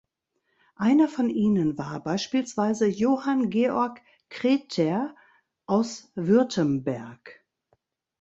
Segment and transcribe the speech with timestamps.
[0.77, 5.15] Einer von ihnen war beispielsweise Johann Georg Kret(d)er
[5.67, 7.45] aus Württemberg.